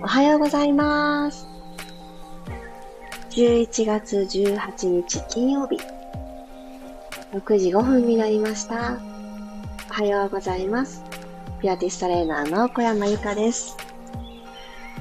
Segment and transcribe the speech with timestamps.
[0.00, 1.48] おはようございます。
[3.30, 5.76] 11月18日金曜日、
[7.32, 8.96] 6時5分になりました。
[9.90, 11.02] おはようございます。
[11.60, 13.76] ピアティストレーナーの小山由かです。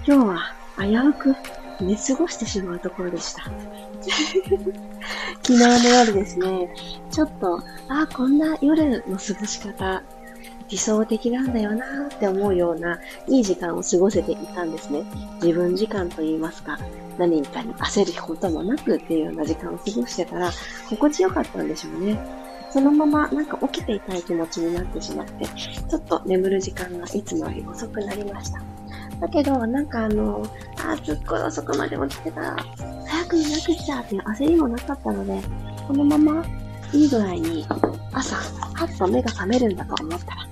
[0.08, 0.40] 今日は
[0.80, 1.36] 危うく
[1.80, 3.44] 寝過ごしてしまうところでした。
[5.44, 6.74] 昨日の夜ですね、
[7.12, 10.02] ちょっと、ああ、こんな夜の過ごし方、
[10.70, 15.04] 理想的なんだよなって思うような、いい時間を過ごせていたんですね。
[15.42, 16.78] 自分時間といいますか、
[17.18, 20.52] 何かに焦ることもなくっていうような時間を過ごしてたら、
[20.90, 22.18] 心地よかったんでしょうね。
[22.70, 28.62] そのままなんか起きていたい気持ちになってしまって、ちょっと眠る時間がいつもより遅くなりました。
[29.22, 30.44] だけど、なんかあの、
[30.78, 32.56] あー、すっごい遅くまで起きてた、
[33.08, 35.42] 早く寝なくちゃっていう焦りもなかったので、
[35.88, 36.46] このまま
[36.94, 37.66] いい具合に
[38.12, 40.47] 朝、はっと目が覚めるんだと思ったら、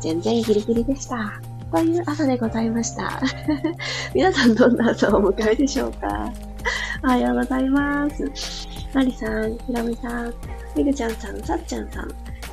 [0.00, 1.40] 全然ギリギリでした。
[1.72, 3.20] という朝でございました。
[4.14, 6.32] 皆さんどんな朝をお迎えでしょうか？
[7.04, 8.30] おはようございます。
[8.94, 10.34] マリさん、ひろみさん、
[10.76, 12.08] みぐちゃんさん、さっちゃんさん、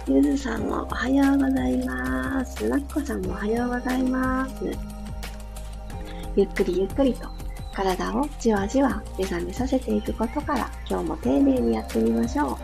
[0.08, 2.68] ゆずさんもおはようございます。
[2.68, 4.54] なっこさんもおはようございます。
[6.36, 7.30] ゆっくりゆっくりと
[7.74, 12.58] 体をじわじわ目覚めさせていくことから今日も丁寧にやってみましょう。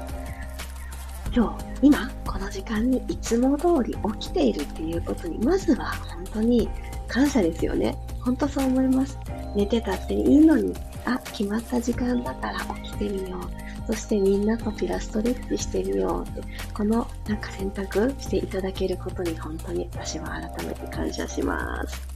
[1.36, 6.70] 今日、今、この時間にいつも通り起きているっていうことに、まずは本当に
[7.08, 7.98] 感謝ですよね。
[8.22, 9.18] 本当そう思います。
[9.56, 10.74] 寝てたっていいのに、
[11.06, 13.94] あ、決まった時間だから起きてみよう。
[13.94, 22.08] そしてみんなとピラストレッチしてみようって、このなんか選択していただけることに本当に私は改めて感謝します。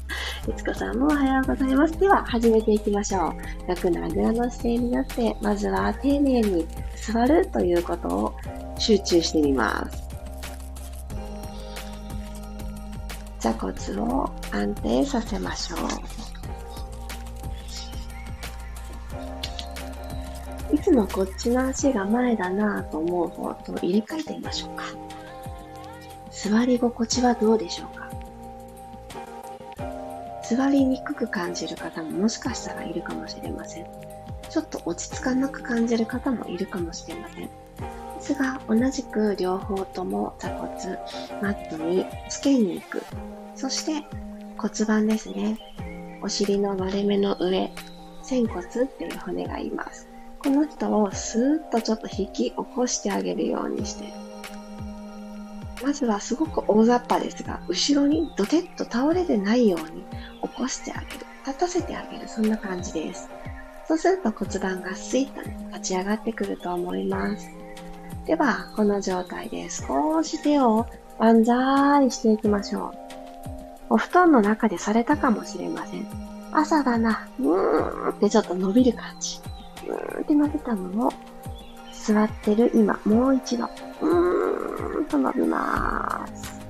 [0.48, 1.98] いつこさんもおはようございます。
[1.98, 3.68] では、始めていきましょう。
[3.68, 8.36] 楽なあぐらの姿勢になって、まずは丁寧に座るということを
[8.78, 10.04] 集中してみます。
[13.40, 15.80] 座骨を安定させましょう。
[20.74, 24.86] いつもこっちの足が前だなぁと思う方と入れ替えてみましょうか。
[26.32, 28.10] 座り心地はどうでしょうか
[30.44, 33.86] 座りにくく感じる方ももしかしたらいるかもしれません。
[34.50, 37.50] ちょっと落ち着かなく感じる方もいるかもしれません。
[38.34, 40.70] が、同じく両方とも座骨、
[41.42, 43.04] マットにつけに行く。
[43.56, 44.06] そして
[44.58, 45.58] 骨盤ですね。
[46.22, 47.72] お尻の割れ目の上、
[48.22, 50.08] 仙骨っていう骨がいます。
[50.42, 54.06] この人をスーッとちょっと引き起こしてあげるようにして、
[55.84, 60.04] まずはすごく大雑把ですが、後ろにドテッと倒れてないように
[60.42, 61.26] 起こしてあげる。
[61.46, 62.28] 立たせてあげる。
[62.28, 63.30] そんな感じです。
[63.86, 67.63] そうすると骨盤がスイッとね、立ち上がってくると思います。
[68.26, 70.86] では、この状態で少し手を
[71.20, 73.94] 万歳していきましょう。
[73.96, 76.08] お布団の中でされたかもしれません。
[76.54, 79.40] 朝だな、うーんってちょっと伸びる感じ。
[79.88, 81.12] うーんって伸びたのを、
[81.92, 86.62] 座ってる今、もう一度、うーんと伸びます。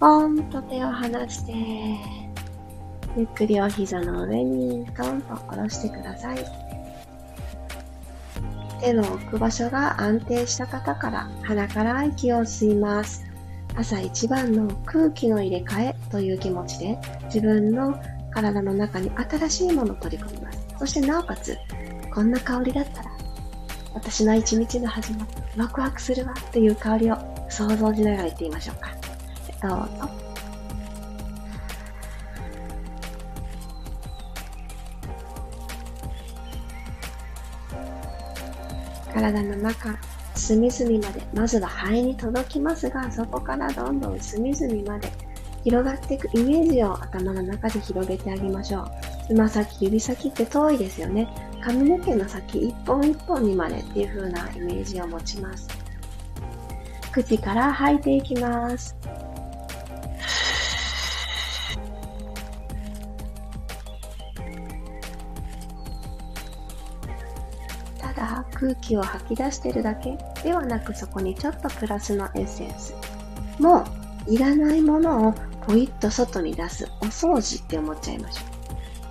[0.00, 1.52] ポンと手を離して、
[3.16, 6.65] ゆっくりお膝の上にトンと下ろしてください。
[8.80, 13.24] 手の置く場所が安定した方から鼻から息を吸います。
[13.74, 18.00] 朝一番の空気の入れ替えという気持ちで自分の
[18.30, 20.66] 体の中に新しいものを取り込みます。
[20.78, 21.58] そしてなおかつ、
[22.14, 23.10] こんな香りだったら
[23.94, 27.16] 私の一日の始まり、ワクワクするわっていう香りを
[27.48, 28.90] 想像しながら言ってみましょうか。
[29.68, 30.15] どうぞ。
[39.16, 39.98] 体の中、
[40.34, 45.10] 隅々まで、まずは肺に届きますが、そこからどんどん隅々まで
[45.64, 48.90] 広がっていくイメージを頭の中で広げてあげましょう。
[49.28, 51.28] つま先、指先って遠いですよね。
[51.62, 55.66] 髪の毛の先一本一本にまでっていう風なイメージを持ちます。
[57.10, 58.94] 口から吐いていきます。
[68.58, 72.94] 空気を吐き出してるだけではなくそこにちょっとプラスのエッセンス。
[73.58, 73.84] も
[74.28, 75.34] ういらないものを
[75.66, 78.42] ポイッと外に出すお掃除って思っちゃいましょ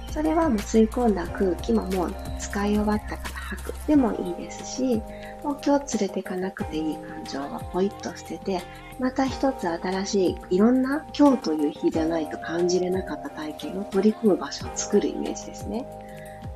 [0.09, 0.13] う。
[0.13, 5.01] それはもう吸い込んだ空気ももう使い終わったから吐くでもいいですし、
[5.43, 8.61] もう今日連れていかなくていい感情はポイッと捨てて、
[8.97, 15.85] また一つ新しいいろんな今日という日じゃないと感じれなかった体験を取り組む場所を作るイメージですね。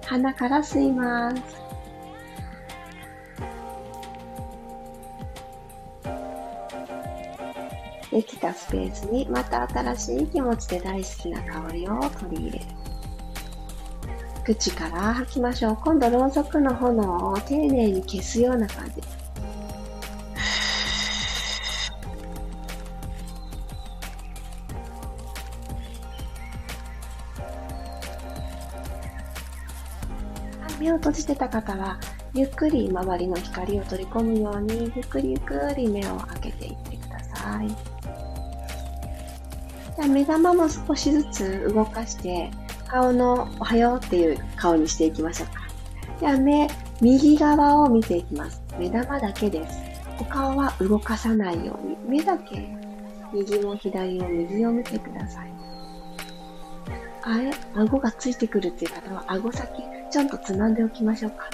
[0.06, 1.69] 鼻から吸います。
[8.12, 12.66] できたスペースにまた新しい気持ちで大好きな香りを取り入れる。
[14.44, 15.78] 口から吐きましょう。
[15.84, 18.94] 今度、ろうそくの炎を丁寧に消すような感じ。
[30.80, 32.00] 目を閉じてた方は、
[32.34, 36.89] ゆっくり周りの光を取り込むように、ゆっくりゆっくり目を開けていってく
[37.50, 37.68] さい。
[37.68, 42.52] じゃあ目玉も少しずつ動かして、
[42.88, 45.54] 顔のおはようっていう顔にしていきましょうか。
[46.20, 46.70] じゃあ目、
[47.02, 48.62] 右側を見ていきます。
[48.78, 49.78] 目玉だけです。
[50.20, 52.68] お顔は動かさないように、目だけ
[53.34, 55.54] 右も左を右を見てください。
[57.24, 57.52] あれ？
[57.76, 61.50] 顎がついてくるっていう方は顎先ちょんとつまんでおきましょうか。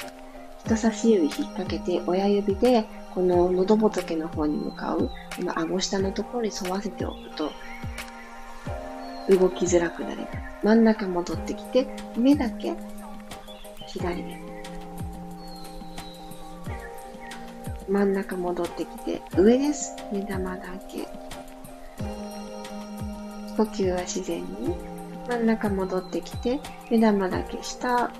[0.63, 7.49] 人差し指引っ掛けて親指でこの喉仏の方に向かうこの顎下のところに沿わせておくと
[9.29, 10.37] 動きづらくなります。
[10.63, 12.73] 真ん中戻ってきて目だけ
[13.87, 14.41] 左目。
[17.87, 19.95] 真ん中戻ってきて上です。
[20.11, 21.07] 目玉だけ。
[23.55, 24.75] 呼吸は自然に
[25.29, 26.59] 真ん中戻ってきて
[26.91, 28.11] 目玉だけ下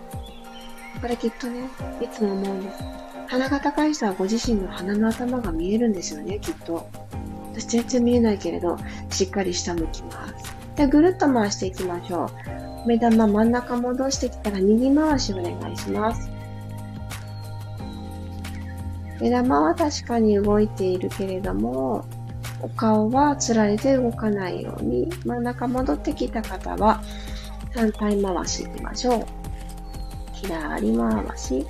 [1.02, 1.70] これきっとね、
[2.02, 3.05] いつも思うんです。
[3.28, 6.88] 鼻が高い人はご自身の鼻の頭が見えるんですよね、きっと。
[7.54, 8.78] 私全然見えないけれど、
[9.10, 10.56] しっかり下向きます。
[10.76, 12.30] で、ぐるっと回していきましょ
[12.86, 12.88] う。
[12.88, 16.30] 目玉真ん中戻してきたら右回しお願いします。
[19.20, 22.06] 目玉は確かに動いているけれども、
[22.62, 27.02] お顔はつられて動かないように、真ん中戻ってきた方は
[27.74, 29.26] 反対回しいきましょう。
[30.34, 31.66] 左回し。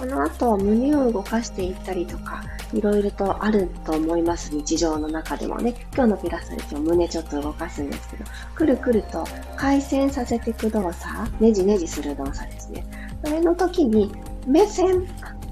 [0.00, 2.42] この後、胸を動かしていったりとか、
[2.72, 4.54] いろいろとあると思います。
[4.54, 5.74] 日常の中でもね。
[5.94, 8.24] 今日のピラストレッチも胸ちょっと動かすんですけど、
[8.54, 9.26] くるくると
[9.56, 12.82] 回旋させていく動作、ねじねじする動作ですね。
[13.22, 14.10] それの時に、
[14.46, 15.06] 目線、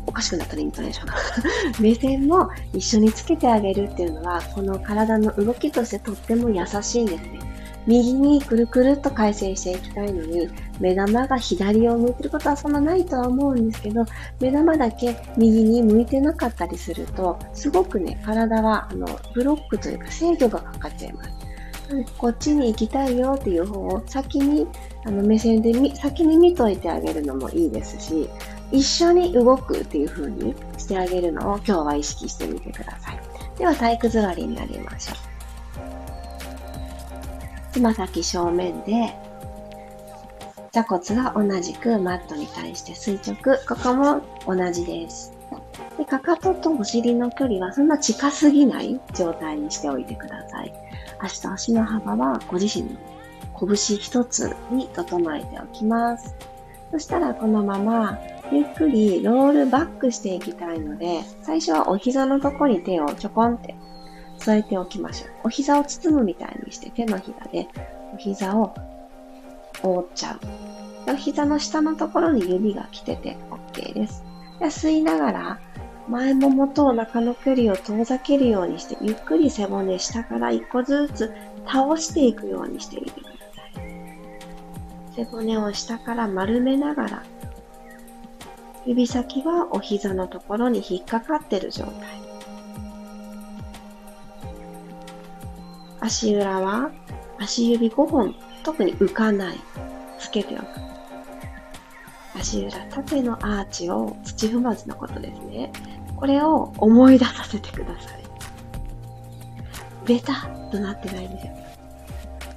[0.07, 1.15] おかしくなったらイントネーションが。
[1.79, 7.48] 目線も一緒につけてあげるっていうのは、この体の動きとしてとっても優しいんですね。
[7.89, 10.47] 右にくるくるっと回旋していきたいのに、
[10.79, 14.05] 目玉が左を向いてることはそんなないとは思うんですけど、
[14.41, 21.31] 目玉だけ右に向いてなかったりすると、すごくね、体は、あの、ブロックというか制御がかかっちゃいます。
[22.19, 24.67] こっちに行きたいよっていう方を先に、
[25.07, 28.29] あの、目線で先に見といてあげるのもいいですし、
[28.71, 33.21] 一緒に動くっていう風にしてあげるのを今日は意識してみてください。
[33.59, 35.28] では体育座りになりましょう。
[37.79, 39.15] つま先正面で、
[40.73, 43.57] 座骨が同じくマットに対して垂直。
[43.69, 45.33] ここも同じです。
[45.97, 50.75] でかかととお尻の距離はそんな近すぎない状態にしておいてください。
[51.21, 52.99] 足と足の幅はご自身の
[53.61, 56.35] 拳一つに整えておきます。
[56.91, 58.19] そしたらこのまま
[58.51, 63.77] ゆっくりロールバックしていきたいので、最初はお膝のとこに手をちょこんって
[64.39, 65.31] 添えておきましょう。
[65.45, 67.69] お膝を包むみたいにして手のひらで
[68.15, 68.75] お膝を
[69.83, 70.35] 覆っちゃ
[71.07, 71.11] う。
[71.13, 74.25] お膝の下のところに指が来てて OK です。
[74.59, 75.61] で吸いながら
[76.09, 81.33] 前ももとお腹の距離を遠ざけるようにして、ゆっくり背骨下から一個ずつ
[81.67, 83.37] 倒していくようにしてみてくださ
[83.83, 85.15] い。
[85.15, 87.23] 背骨を下から丸めながら、
[88.87, 92.28] 指先はお膝のところに引っかかってる状態。
[96.01, 96.91] 足裏は
[97.39, 99.57] 足指5本、特に浮かない。
[100.19, 100.65] つけておく。
[102.39, 105.73] 足裏縦のアーチを土踏まずのことですね。
[106.17, 108.23] これを思い出させてください。
[110.05, 111.53] ベタっとなってないんですよ。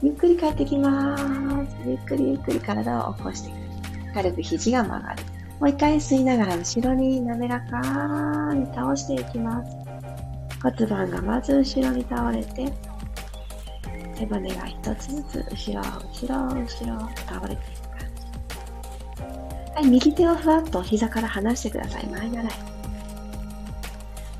[0.04, 1.24] ゆっくり帰ってきます。
[1.86, 3.62] ゆっくりゆっくり体を起こしてくる。
[4.14, 5.24] 軽く肘が曲がる。
[5.60, 9.78] もう一回吸いながら後ろに滑らかに倒していきます。
[10.64, 12.72] 骨盤がまず後ろに倒れて、
[14.22, 18.00] 背骨が一つずつ後ろ、後ろ、後ろ、倒れていく感
[19.16, 19.74] じ。
[19.74, 22.06] はい、右手をふわっと膝から離してください。
[22.08, 22.52] 前習い。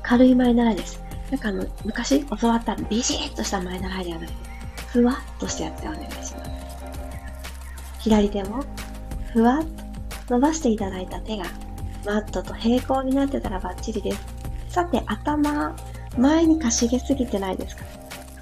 [0.02, 1.00] 軽い前習いです。
[1.32, 4.38] なんかあの、昔教わったビシッとした前習いではなくて、
[4.86, 6.32] ふわっとしたやつでお願いします。
[7.98, 8.62] 左手も、
[9.32, 9.64] ふわっ
[10.28, 11.44] と伸ばしていただいた手が、
[12.06, 14.20] マットと平行になってたらバッチリです。
[14.68, 15.74] さて、頭、
[16.16, 17.84] 前にかしげすぎてないですか？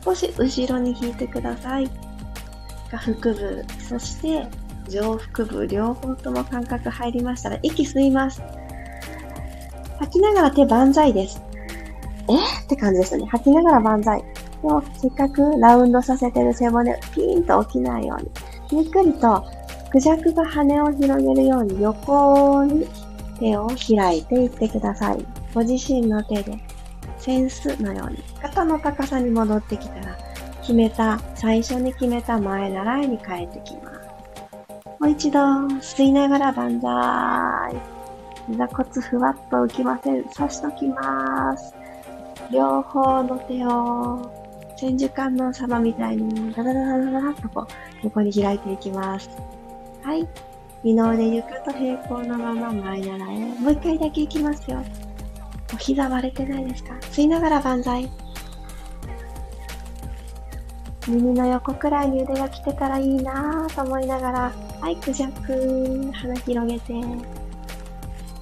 [0.04, 1.90] 少し後ろに引いてください。
[2.90, 4.46] 下腹部、そして
[4.88, 8.42] 上腹部、両方とも感覚入りましたら息吸います。
[9.98, 11.40] 吐きながら手万歳です。
[12.28, 12.34] え？
[12.64, 13.26] って感じですよね。
[13.26, 14.22] 吐きながら万歳。
[14.62, 19.44] でも、せっかくラウンドさせてる背骨、ピーンと起きないように、ゆっくりと、
[19.90, 22.86] クジャクが羽を広げるように横に
[23.38, 25.26] 手を開いていってください。
[25.54, 26.58] ご自身の手で、
[27.20, 30.18] センスのように、肩の高さに戻ってきたら、
[30.60, 34.00] 決めた、最初に決めた前習いに帰ってきます。
[34.98, 35.38] もう一度、
[35.78, 38.00] 吸いながら万歳。
[38.48, 40.24] 膝骨ふわっと浮きません。
[40.24, 41.74] 刺しときます。
[42.52, 44.30] 両方の手を
[44.76, 47.66] 千手観音様みたいにダダダダダダとこう
[48.02, 49.30] 横に開いていきます。
[50.02, 50.26] はい。
[50.82, 53.38] 二の腕床と平行のまま前ならえ。
[53.60, 54.82] もう一回だけいきますよ。
[55.72, 56.94] お膝割れてないですか？
[57.12, 58.10] 吸いながら万歳。
[61.08, 66.92] 耳の横くらいに腕が来てたらいいなぁと思いながら、はい、クジャク、鼻広げて、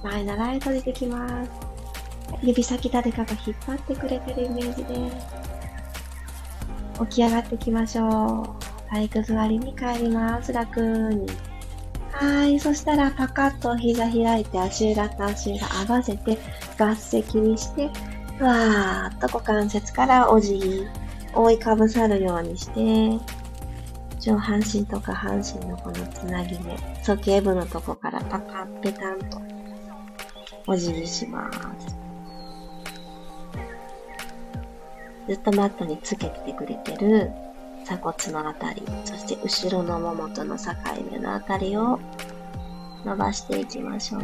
[0.03, 1.51] 前ならえ閉じてきます。
[2.43, 8.89] 指先誰かが引っ張ってくれてるイメージです、起き上がってきましょう。
[8.89, 10.51] 体育座りに帰ります。
[10.51, 11.27] 楽に。
[12.11, 12.59] はい。
[12.59, 16.37] そしたら、パカッと膝開いて、足裏と足裏合わせて、
[16.79, 17.89] 合席にして、
[18.37, 20.87] ふわーっと股関節からお辞儀、
[21.33, 23.23] 覆いかぶさるようにして、
[24.19, 29.41] 上半身とか半身のこのつなぎ目、鼠径部のとこからパカッペタンと
[30.67, 31.97] お辞儀します。
[35.27, 37.31] ずっとマットにつけてくれてる
[37.85, 40.71] 鎖骨のあたり、そして後ろのももとの境
[41.11, 41.99] 目のあたりを
[43.05, 44.21] 伸ばしていきましょう。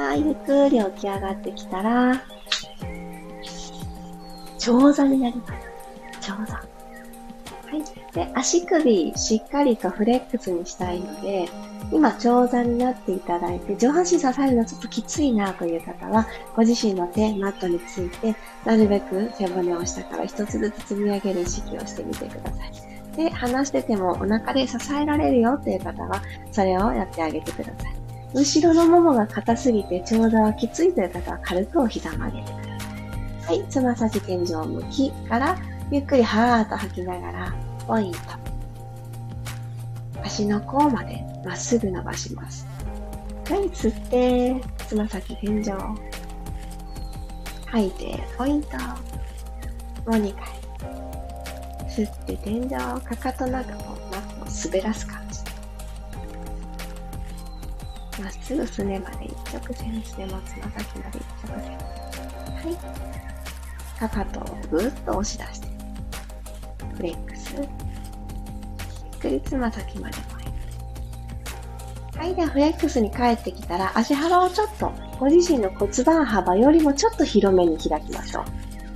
[0.00, 2.20] はい、ゆっくり起き上がってきたら、
[4.58, 5.52] 長座になります。
[6.20, 6.54] 長座。
[6.54, 6.62] は
[7.76, 8.14] い。
[8.14, 11.48] で、足首しっかりとフレックスにしたいので、
[11.92, 16.26] 今、長座になっていただいて、上半身支えるのちょっときついなという方は、
[16.56, 23.16] ご自身の手、マットについて、なるべく背骨を下から一つずつ積み上げる意識をしてみてください。
[23.16, 27.99] で、離しててもお腹で支えられるよという方は、それをやってあげてください。
[28.34, 33.58] 後ろのももが硬すぎて長座はきついという方は軽くお膝曲げてください。
[33.58, 35.58] はい、つま先天井向きから、
[35.90, 37.54] ゆっくりはーっと吐きながら、
[37.86, 38.18] ポイント。
[40.22, 42.66] 足の甲までまっすぐ伸ばします。
[43.48, 45.64] はい、吸って、つま先天井。
[47.66, 48.76] 吐いて、ポイント。
[48.78, 48.84] も
[50.06, 50.44] う2回。
[51.88, 55.19] 吸って天井、かかとなんかこう、マットを滑らす感
[58.20, 61.72] まっすぐすねまで一直線、すねもつま先まで一直線。
[62.54, 63.98] はい。
[63.98, 65.68] かかとをぐーっと押し出して。
[66.96, 67.54] フレックス。
[67.56, 67.68] ゆっ
[69.20, 70.16] くりつま先まで
[72.20, 78.44] はい、ではフレックスに帰ってきたら、足幅をちょっと、ご自身の骨盤幅よりもちょっと広めに開きましょう。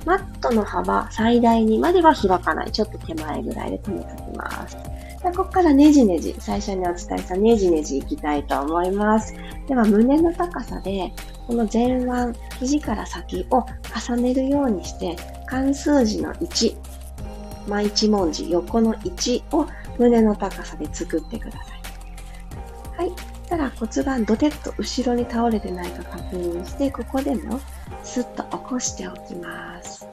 [0.05, 2.71] マットの幅最大にまでは開かない。
[2.71, 4.77] ちょっと手前ぐらいで止めておきます。
[5.25, 9.33] でここからねじねじ、最初にお伝えしたねじねじいきたいと思います。
[9.67, 11.11] では胸の高さで、
[11.47, 13.65] この前腕、肘から先を
[14.07, 15.15] 重ねるようにして、
[15.47, 16.77] 関数字の1、
[17.67, 19.65] まあ、一文字、横の1を
[19.97, 21.73] 胸の高さで作ってくださ
[23.01, 23.07] い。
[23.07, 23.11] はい。
[23.49, 27.59] たら骨盤ドテッと後ろに倒れてないか確認して、ここでも
[28.03, 30.07] スッと起こしておきます。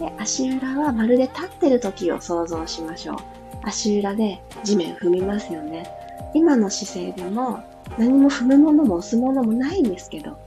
[0.00, 3.37] で、足裏はまるで立ってる時を想像しましょう。
[3.64, 5.90] 足裏で地面踏みますよね。
[6.34, 7.62] 今の姿勢でも
[7.98, 10.38] 何も踏むものも押すものもないんですけど、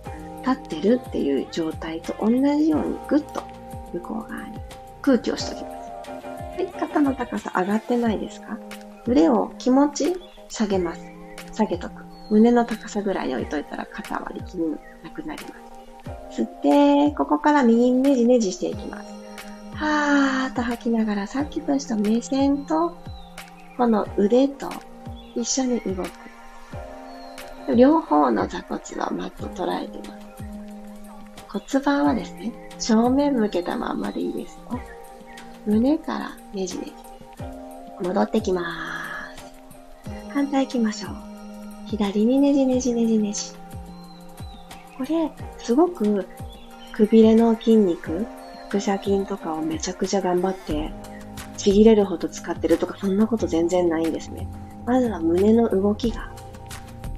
[0.46, 3.44] 立ってるっていう状態と同じようにぐっと
[3.94, 4.60] 向こう側に
[5.01, 5.91] 空気をしときます。
[6.10, 8.58] はい、肩の高さ上がってないですか？
[9.08, 10.15] 腕を気持ち
[10.50, 11.01] 下げます。
[11.53, 12.03] 下げとく。
[12.30, 15.50] 胸の高さぐらい置いといたら肩は力みなくなりま
[16.30, 16.44] す。
[16.44, 19.21] 吸って、ここから右にねじねじしていきます。
[19.81, 22.95] はーっと吐きながら、さっきとした目線と、
[23.77, 24.69] この腕と
[25.35, 27.75] 一緒に動く。
[27.75, 31.65] 両方の座骨のマット捉えてます。
[31.73, 34.79] 骨盤はですね、正面向けたまんまでいいですよ。
[35.65, 38.07] 胸からねじねじ。
[38.07, 38.65] 戻ってきまー
[40.29, 40.31] す。
[40.31, 41.15] 反対行きましょう。
[41.88, 43.51] 左にねじねじねじねじ。
[44.95, 46.27] これ、すごく、
[46.93, 48.27] くびれの筋肉、
[48.72, 50.94] 腹斜筋とかをめちゃくちゃ頑張って、
[51.58, 54.48] ちぎれるほど使ってるとか、そんなこと全然ないんですね。
[54.86, 56.32] まずは胸の動きが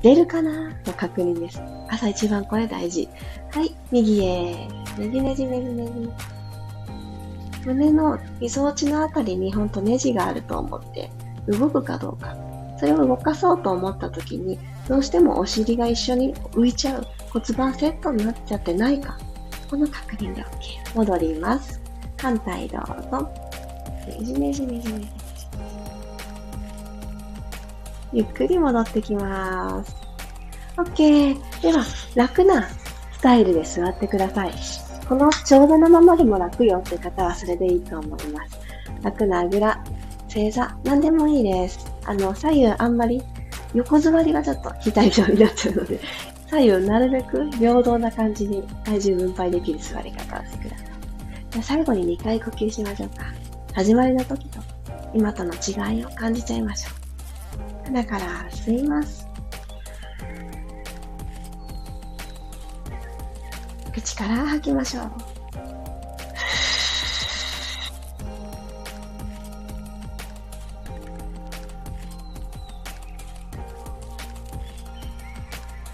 [0.01, 1.61] 出るかなの確認です。
[1.89, 3.07] 朝一番これ大事。
[3.51, 4.67] はい、右へ。
[4.97, 6.09] ねじねじねじねじ。
[7.65, 11.11] 胸のみぞおちのあたりにほんとネジがあると思って、
[11.47, 12.35] 動くかどうか。
[12.79, 14.57] それを動かそうと思った時に、
[14.89, 19.17] どうしてもお尻が一緒に浮いちゃう骨盤セットになっちゃってないか。
[19.73, 20.95] この確認で OK。
[20.95, 21.81] 戻ります。
[22.19, 23.27] 反対どうぞ。
[24.21, 25.07] じねじねじねじ。
[28.13, 29.95] ゆっくり戻ってきます。
[30.77, 31.61] OK。
[31.63, 34.51] では、楽なスタイルで座ってください。
[35.09, 38.59] このちょうどのままでも楽よって方はそれでいいと思います。
[39.01, 39.83] 楽なあぐら、
[40.27, 41.91] 正座、何でもいいです。
[42.05, 43.23] あの、左右あんまり
[43.73, 45.99] 横座りがちょっと非対称になっちゃうので、
[46.53, 50.87] 左右なるべく平等な感じに体重分配できる座り方をしてください。
[51.49, 53.25] じゃ最後に2回呼吸しましょうか。
[53.73, 54.59] 始まりの時と
[55.15, 57.85] 今との違いを感じちゃいましょう。
[57.85, 59.27] 鼻から吸います。
[63.91, 65.32] 口から吐きましょう。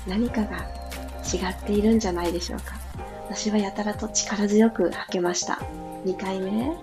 [0.10, 0.58] 何かが
[1.32, 2.74] 違っているんじゃないでしょうか。
[3.28, 5.60] 私はやたらと力強く吐けました。
[6.04, 6.76] 2回目。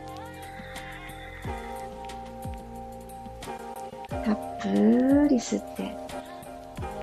[4.08, 4.68] たっぷ
[5.28, 5.96] り吸って、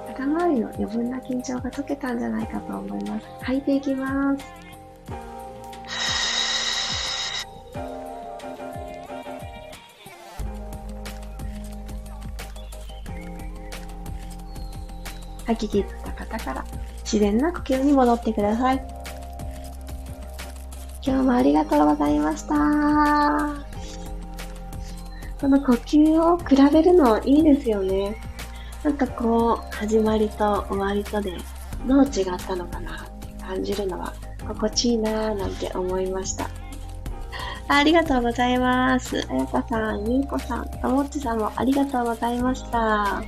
[0.07, 3.27] 肩周りの余分な緊張が解けたんじゃないかと思います。
[3.41, 4.45] 吐いていきます。
[15.45, 16.65] 吐き切った方から
[17.03, 18.85] 自然な呼吸に戻ってください。
[21.05, 22.55] 今日もありがとうございました。
[25.41, 28.15] この呼吸を比べるのいいですよね。
[28.83, 31.37] なんかこう、始まりと終わりとで
[31.85, 34.13] どう違ったのかなって感じるのは
[34.47, 36.49] 心地いいなぁなんて思いました。
[37.67, 39.25] ありがとうございます。
[39.29, 43.21] あやかさん、ゆうこさん、ともっちさんもありがとうございました。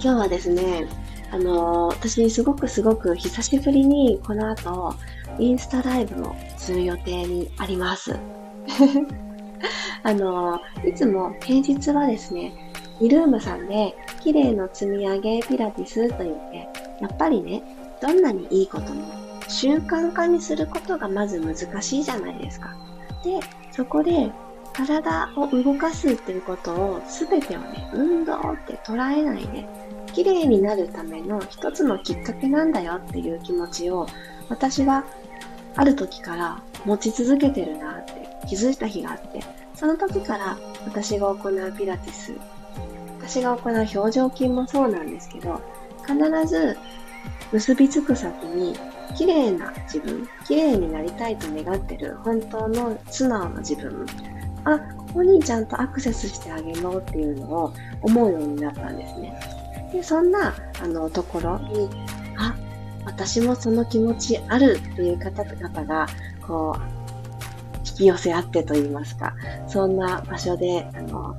[0.00, 0.86] 今日はですね、
[1.32, 4.94] あのー、私すごくすごく久しぶりにこの後、
[5.40, 8.16] インスタライブをする予定にあります。
[10.04, 12.52] あの、いつも平日はですね、
[13.00, 16.68] イルームさんで綺麗の積み上げピラティスと言って、
[17.00, 17.62] やっぱりね、
[18.00, 19.04] どんなにいいことも
[19.48, 22.76] 習慣化にすることがまず難しいじゃないですか。
[23.24, 23.40] で、
[23.72, 24.30] そこで
[24.72, 29.66] 体を動かすっていうことを全てをね、運動って捉えないで、
[30.18, 34.08] 綺麗になるための一つのきっかけなんだよっていう気持ちを
[34.48, 35.04] 私は
[35.76, 39.40] ある時から持ち続けてるなって気づいた日があって、
[39.76, 42.32] その時から私が行うピラティス、
[43.20, 45.60] 私が行う表情筋もそうなんですけど、
[46.04, 46.76] 必ず
[47.52, 48.74] 結びつく先に
[49.16, 54.04] 綺麗な自分、綺麗になりたいと願ってる本当の素直な自分、
[54.64, 59.57] あ、ここにちゃんとアクセスしてあげようっていうのを思うようになったんですね。
[59.92, 61.88] で、そんな、あの、ところに、
[62.36, 62.54] あ、
[63.04, 66.06] 私もその気持ちあるっていう方々が、
[66.46, 69.34] こう、引き寄せ合ってと言いますか、
[69.66, 71.36] そんな場所で、あの、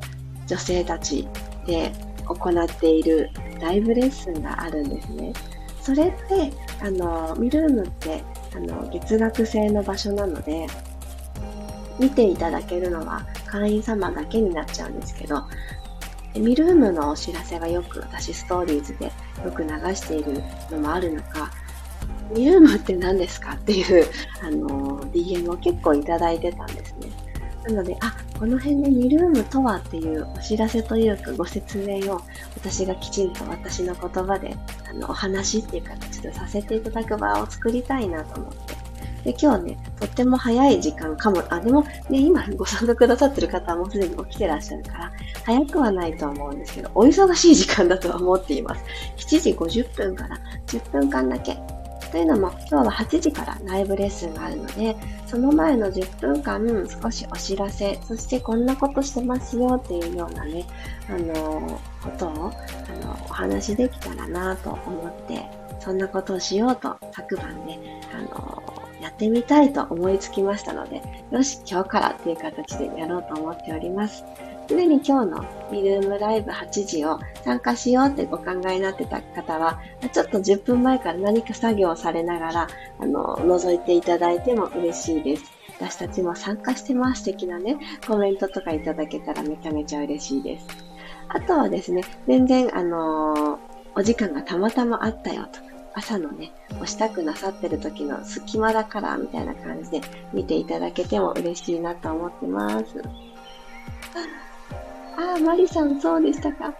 [0.47, 1.27] 女性たち
[1.65, 1.93] で
[2.25, 3.29] 行っている
[3.61, 5.33] ライブレッスンがあるんですね。
[5.81, 8.23] それって、あの、ミルームって、
[8.55, 10.67] あの、月額制の場所なので、
[11.99, 15.43] 見ていただけるのは会員様だけになっちゃうんですけど、
[16.39, 19.11] ミルームのお知らせがよく私ストーリーズで
[19.43, 21.51] よく流しているのもあるのか、
[22.33, 24.05] ミルームって何ですかっていう、
[24.41, 27.09] あの、DM を結構いただいてたんですね。
[27.67, 32.21] なので、あ、この辺でミルームとはっていうお知らせというかご説明を
[32.55, 34.55] 私がきちんと私の言葉で
[34.89, 38.78] あのお話っていう形でさせていただく場を作りたいなと思って。
[39.23, 45.11] で、今日ね、とっても早い時間かも、あ、でもね、今ご参加くださってる方はもうすでに起きてらっしゃるから、
[45.45, 48.83] 早くはないと思うんですけど、お忙しい時間だとは思っています。
[49.17, 51.57] 7時50分から10分間だけ
[52.11, 54.95] というのも今日は8時からライブレッスンがあるので、
[55.27, 60.65] その前の10分間少しお知らせ、そしてこんなことしてますよっていうようなね、
[61.07, 65.45] あの、ことを、あの、お話できたらなと思って、
[65.79, 74.23] そんなことをしようと昨晩ね、あの、やってみたいと思いつきましたので、よし、今日からっていう形でやろうと思っております。
[74.67, 79.79] すでに今日のミルームライブ8時を参加しようってご考えになってた方は、
[80.11, 82.67] ちょっと10分前から何か作業をされながら、
[82.99, 85.51] あの、覗いていただいても嬉しいです。
[85.79, 90.67] 私たちも参加してます的なね、コメントとかいただけたらめちゃめちゃ嬉しいです。
[91.29, 93.57] あとはですね、全然、あのー、
[93.95, 100.01] お時間がたまたまあったよとか、朝のね、お支度なさってる時の隙間だからみたいな感じで
[100.33, 102.85] 見ていただけても嬉しいなと思ってます。
[105.17, 106.73] ああ、マリさんそうでしたか。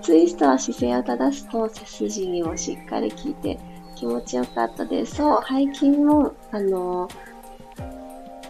[0.00, 3.58] ツイストは姿勢を正すと背筋にもしっかり効いて
[3.96, 5.16] 気持ちよかったです。
[5.16, 7.14] そう、背筋も、あのー、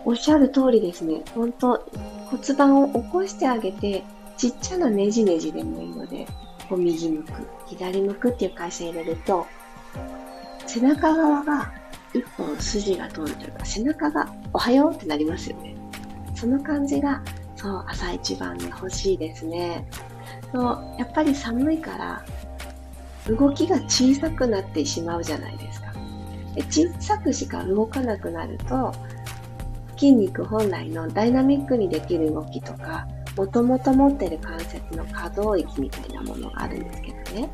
[0.05, 1.23] おっしゃる通りですね。
[1.35, 1.85] 本当
[2.31, 4.05] 骨盤を起こしてあげて、
[4.37, 6.27] ちっちゃなねじねじでもいいので、
[6.69, 7.33] こう右向く、
[7.66, 9.47] 左向くっていう会社入れると、
[10.66, 11.72] 背中側が
[12.14, 15.74] 一本筋が通るというか、背中がおはようってなりますよね。
[16.35, 17.22] その感じが、
[17.57, 19.87] そう、朝一番で欲しいですね。
[20.53, 22.24] そう、やっぱり寒いから、
[23.29, 25.92] 動きが小さくなってしまうじゃないですか。
[26.55, 28.92] で小さくしか動かなくなると、
[29.96, 37.50] 筋肉本来のダイナミックにできる動きとか、もともと持ってる関節の可動域みたいなものがあるんですけどね。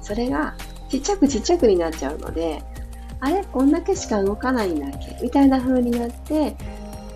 [0.00, 0.54] それが
[0.90, 2.62] ちっちゃくちっちゃくになっちゃうので、
[3.20, 5.18] あれこんだけしか動かないんだっけ？
[5.22, 6.56] みたいな風になって、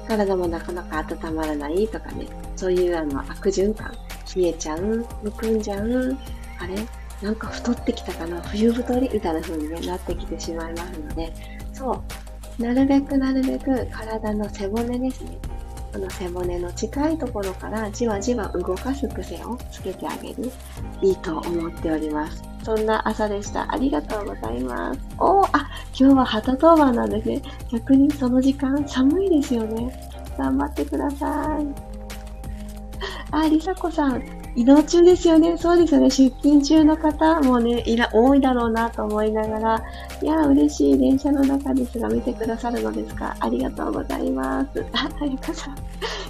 [0.06, 3.92] 体もなかなか温まらないとかね、そういうあの悪循環、
[4.36, 6.16] 冷えちゃう、むくんじゃう、
[6.60, 6.74] あれ？
[7.22, 8.40] なんか太ってきたかな？
[8.42, 11.32] 冬太りみたいな風に、ね、なってきてしまいますので、
[11.72, 12.04] そ
[12.58, 15.38] う、なるべくなるべく体の背骨ですね。
[15.94, 20.50] この背骨の近いところからじわじわ動かす癖をつけてあげる。
[21.00, 22.42] いいと思っております。
[22.64, 23.72] そんな朝でした。
[23.72, 25.00] ありがとうございます。
[25.20, 27.42] おお、あ、今日は旗当番なんですね。
[27.70, 30.10] 逆にその時間寒いですよね。
[30.36, 31.66] 頑張ってください。
[33.30, 34.20] あ、りさこさん、
[34.56, 35.56] 移動中ですよね。
[35.58, 36.10] そうですよね。
[36.10, 39.84] 出勤中の方もね、いら、多いだろうなと思いながら、
[40.22, 43.36] いや、嬉しい電車の中ですが、見てくださるのですか。
[43.40, 44.84] ありがとうございます。
[44.92, 45.76] あ、はやかさん。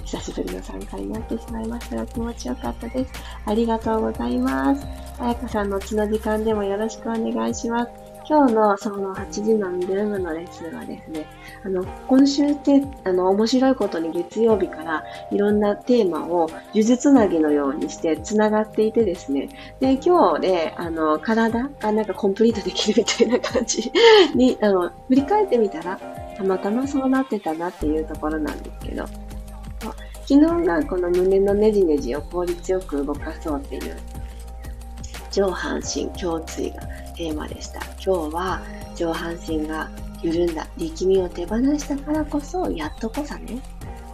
[0.03, 3.11] 久しぶりの参加になってしまいましたが、気持ちよかったです。
[3.45, 4.85] ありがとうございます。
[5.19, 8.04] あやかさんのちの時間でもよろしくお願いします。
[8.27, 11.27] 今日のその8時のミルームのレッスンはですね、
[11.63, 23.91] あの、今週って、あの、面白いことに月曜日からいろんなテーマを呪術つなぎのようにして繋がっていてですね、で、今日で、あの、体がなんかコンプリートできるみたいな感じ
[24.33, 25.99] に、あの、振り返ってみたら、
[26.35, 29.05] たまたまそうなってたなっていうところなんですけど、
[30.27, 33.95] 昨日がこの胸のねじねじを効率よく動かそうっていう
[35.31, 37.79] 上半身胸椎がテーマでした。
[38.03, 38.61] 今日は
[38.95, 39.89] 上半身が
[40.21, 43.61] 緩んだ力みを手放したからこそ、やっとこさね、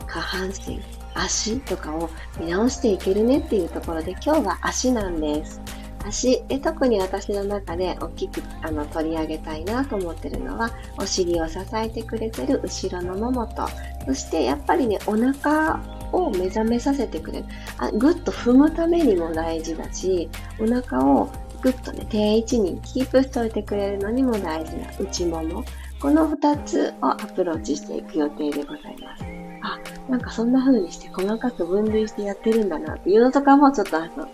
[0.07, 0.79] 下半身、
[1.13, 2.09] 足とかを
[2.39, 5.61] 見直していけるねっていうところで今日は足なんです。
[6.03, 13.67] 足で特に私の中で大きくあの取り上げたいなと思ってるのはお尻を支えてくれてる後ろのももと
[14.07, 15.79] そしてやっぱりねお腹
[16.11, 17.45] を目覚めさせてくれる。
[17.77, 20.27] あぐっと踏むためにも大事だし、
[20.59, 21.29] お腹を
[21.61, 25.63] ぐっとね、定位置にキープしておいてくれるのにも大事な内もも。
[26.01, 29.23] この2つをアプローチしていく予定でございます。
[29.61, 34.27] あ、なんかそんな風にして細かく分類してやってるんだなっていうのとかもちょっとあの、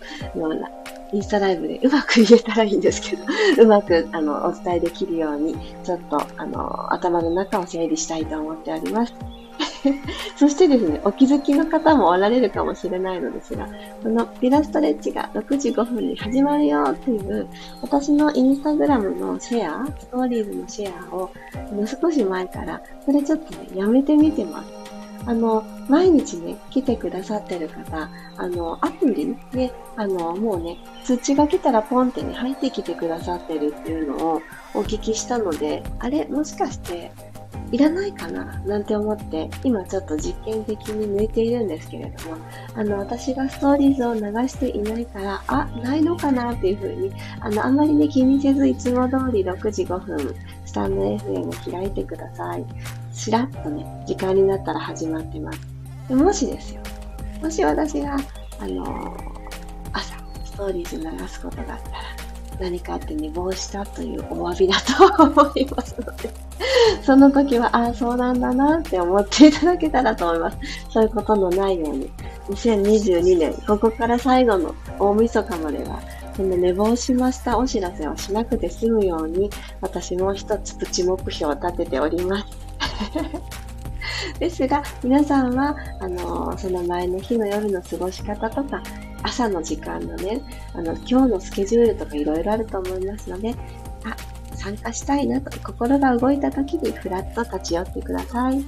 [1.12, 3.24] インスタライブでうまく言えたらいいんですけど、
[3.62, 9.12] うまくあのお伝えできるように、ちょっとあの頭の中を整理したいと思っております。
[10.36, 13.68] そしてですね、お気づきの方もおられるかもしれないのですが、
[14.02, 17.46] このピラストレッチが6時5分に始まるよっていう、
[17.82, 21.30] 私のインスタグラムのシェア、ストーリーズのシェアを、
[21.86, 24.78] 少し前から、これちょっとね、やめてみてます。
[25.26, 34.42] あの、毎日ね、来てくださってる方、あの、アプリで、あの、もうね、通知が来たらポンってね、入ってきてくださってるっていうのを
[34.74, 37.12] お聞きしたので、あれ、もしかして、
[37.70, 42.36] いらないかななんて思って、今ちょっと実験的に抜いているんですけれども、
[42.74, 52.64] あの、私がストーリーズを流していないから、あ、ないのかなっていうふうに、あの、あんまりね、気にせず、いつも通り6時5分、スタンド FM 開いてください。
[53.12, 55.60] しらっとね、時間になったら始まってます。
[56.08, 56.80] でもしですよ、
[57.42, 58.16] もし私が、
[58.60, 59.18] あのー、
[59.92, 62.27] 朝、ストーリーズ流すことがあったら、
[62.60, 66.48] 何かあって寝坊したというお詫びだと思いますので
[67.02, 70.58] その時は、ああ、そうなんだなって思っていただけたらと思います。
[70.90, 72.10] そういうことのないように、
[72.50, 76.00] 2022年、ここから最後の大晦日までは、
[76.36, 82.46] その寝坊しましたお知らせをしなくて済むように、私も一つプチ目標を立てております。
[84.38, 88.82] ですが、皆さんは、あのその前の日の夜の過ごし方とか、
[89.22, 90.40] 朝の時間のね、
[90.74, 93.54] あの、今日のスケジュールとかいろいろあると思いますので、
[94.04, 94.16] あ、
[94.56, 98.64] 参加したいなと心が動いた時にふらっと立ち寄ってください。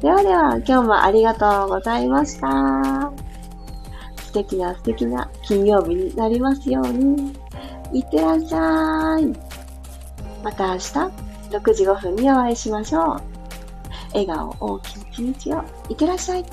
[0.00, 3.12] ではでは、今日もありがとうございました。
[4.16, 7.32] 素敵な素敵な金曜日になりますように。
[7.92, 9.26] いってらっしゃい。
[10.42, 10.80] また明日、
[11.50, 13.22] 6時5分にお会いしましょう。
[14.12, 15.64] 笑顔大きな一日を。
[15.88, 16.44] いってらっしゃい。